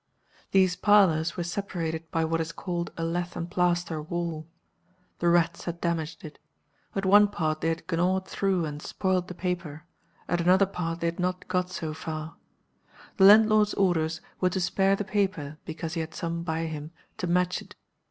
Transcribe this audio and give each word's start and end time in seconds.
"These 0.49 0.75
parlors 0.77 1.37
were 1.37 1.43
separated 1.43 2.09
by 2.09 2.25
what 2.25 2.41
is 2.41 2.51
called 2.51 2.91
a 2.97 3.03
'lath 3.03 3.35
and 3.35 3.47
plaster 3.51 4.01
wall.' 4.01 4.47
The 5.19 5.29
rats 5.29 5.65
had 5.65 5.79
damaged 5.79 6.23
it. 6.25 6.39
At 6.95 7.05
one 7.05 7.27
part 7.27 7.61
they 7.61 7.69
had 7.69 7.83
gnawed 7.91 8.27
through 8.27 8.65
and 8.65 8.81
spoiled 8.81 9.27
the 9.27 9.35
paper, 9.35 9.83
at 10.27 10.41
another 10.41 10.65
part 10.65 11.01
they 11.01 11.07
had 11.07 11.19
not 11.19 11.47
got 11.47 11.69
so 11.69 11.93
far. 11.93 12.37
The 13.17 13.25
landlord's 13.25 13.75
orders 13.75 14.21
were 14.39 14.49
to 14.49 14.59
spare 14.59 14.95
the 14.95 15.03
paper, 15.05 15.59
because 15.65 15.93
he 15.93 15.99
had 16.01 16.15
some 16.15 16.41
by 16.41 16.65
him 16.65 16.89
to 17.19 17.27
match 17.27 17.61
it. 17.61 17.75